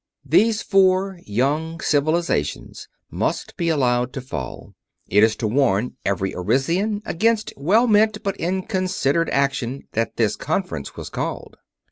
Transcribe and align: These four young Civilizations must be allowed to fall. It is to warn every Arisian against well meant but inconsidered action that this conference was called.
These 0.25 0.63
four 0.63 1.19
young 1.27 1.79
Civilizations 1.79 2.87
must 3.11 3.55
be 3.55 3.69
allowed 3.69 4.13
to 4.13 4.21
fall. 4.21 4.73
It 5.07 5.23
is 5.23 5.35
to 5.35 5.47
warn 5.47 5.95
every 6.03 6.33
Arisian 6.33 7.03
against 7.05 7.53
well 7.55 7.85
meant 7.85 8.23
but 8.23 8.35
inconsidered 8.37 9.29
action 9.29 9.83
that 9.91 10.15
this 10.17 10.35
conference 10.35 10.95
was 10.95 11.11
called. 11.11 11.57